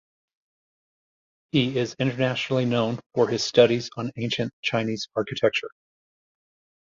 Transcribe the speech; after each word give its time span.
He 1.51 1.77
is 1.77 1.95
internationally 1.99 2.65
known 2.65 2.97
for 3.13 3.27
his 3.27 3.43
studies 3.43 3.91
on 3.97 4.09
ancient 4.17 4.51
Chinese 4.63 5.07
architecture. 5.15 5.69